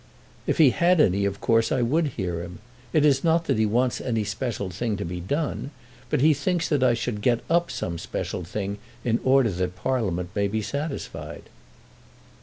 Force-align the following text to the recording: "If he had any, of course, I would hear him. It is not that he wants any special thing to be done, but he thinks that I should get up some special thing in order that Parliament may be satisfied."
"If 0.47 0.57
he 0.57 0.71
had 0.71 0.99
any, 0.99 1.25
of 1.25 1.39
course, 1.41 1.71
I 1.71 1.83
would 1.83 2.07
hear 2.17 2.41
him. 2.41 2.57
It 2.91 3.05
is 3.05 3.23
not 3.23 3.45
that 3.45 3.59
he 3.59 3.67
wants 3.67 4.01
any 4.01 4.23
special 4.23 4.71
thing 4.71 4.97
to 4.97 5.05
be 5.05 5.19
done, 5.19 5.69
but 6.09 6.21
he 6.21 6.33
thinks 6.33 6.67
that 6.69 6.81
I 6.81 6.95
should 6.95 7.21
get 7.21 7.41
up 7.51 7.69
some 7.69 7.99
special 7.99 8.43
thing 8.43 8.79
in 9.03 9.19
order 9.23 9.51
that 9.51 9.75
Parliament 9.75 10.31
may 10.33 10.47
be 10.47 10.63
satisfied." 10.63 11.51